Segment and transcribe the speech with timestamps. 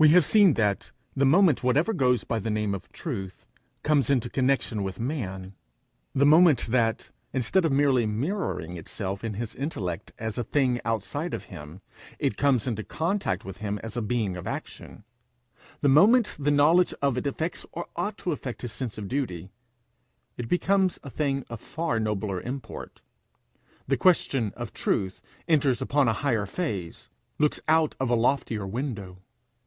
[0.00, 3.48] We have seen that the moment whatever goes by the name of truth
[3.82, 5.54] comes into connection with man;
[6.14, 11.34] the moment that, instead of merely mirroring itself in his intellect as a thing outside
[11.34, 11.80] of him,
[12.20, 15.02] it comes into contact with him as a being of action;
[15.80, 19.50] the moment the knowledge of it affects or ought to affect his sense of duty,
[20.36, 23.00] it becomes a thing of far nobler import;
[23.88, 27.08] the question of truth enters upon a higher phase,
[27.40, 29.18] looks out of a loftier window.